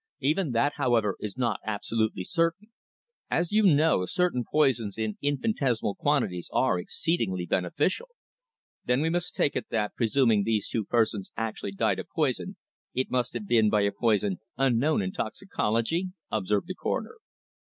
[0.19, 2.71] Even that, however, is not absolutely certain.
[3.29, 8.07] As you know, certain poisons in infinitesimal quantities are exceedingly beneficial."
[8.83, 12.55] "Then we must take it that, presuming these two persons actually died of poison,
[12.95, 17.17] it must have been by a poison unknown in toxicology?" observed the Coroner.